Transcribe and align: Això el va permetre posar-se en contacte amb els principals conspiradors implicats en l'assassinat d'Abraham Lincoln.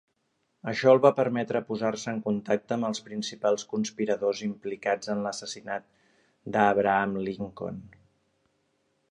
Això 0.69 0.93
el 0.93 1.01
va 1.01 1.09
permetre 1.17 1.59
posar-se 1.67 2.09
en 2.13 2.21
contacte 2.23 2.75
amb 2.77 2.87
els 2.89 3.03
principals 3.09 3.67
conspiradors 3.75 4.41
implicats 4.49 5.13
en 5.17 5.23
l'assassinat 5.27 5.87
d'Abraham 6.57 7.17
Lincoln. 7.31 7.79